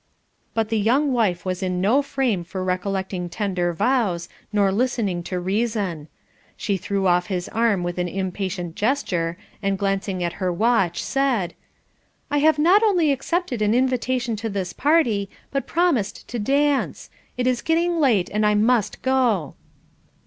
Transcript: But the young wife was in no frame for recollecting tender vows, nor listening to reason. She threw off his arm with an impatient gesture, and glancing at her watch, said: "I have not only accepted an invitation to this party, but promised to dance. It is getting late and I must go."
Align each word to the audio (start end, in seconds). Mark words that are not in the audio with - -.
But 0.55 0.69
the 0.69 0.79
young 0.79 1.13
wife 1.13 1.45
was 1.45 1.61
in 1.61 1.79
no 1.79 2.01
frame 2.01 2.43
for 2.43 2.63
recollecting 2.63 3.29
tender 3.29 3.71
vows, 3.71 4.29
nor 4.51 4.71
listening 4.71 5.21
to 5.25 5.39
reason. 5.39 6.07
She 6.57 6.75
threw 6.75 7.05
off 7.05 7.27
his 7.27 7.47
arm 7.49 7.83
with 7.83 7.99
an 7.99 8.07
impatient 8.07 8.73
gesture, 8.73 9.37
and 9.61 9.77
glancing 9.77 10.23
at 10.23 10.33
her 10.41 10.51
watch, 10.51 11.03
said: 11.03 11.53
"I 12.31 12.39
have 12.39 12.57
not 12.57 12.81
only 12.81 13.11
accepted 13.11 13.61
an 13.61 13.75
invitation 13.75 14.35
to 14.37 14.49
this 14.49 14.73
party, 14.73 15.29
but 15.51 15.67
promised 15.67 16.27
to 16.29 16.39
dance. 16.39 17.11
It 17.37 17.45
is 17.45 17.61
getting 17.61 17.99
late 17.99 18.27
and 18.33 18.43
I 18.43 18.55
must 18.55 19.03
go." 19.03 19.53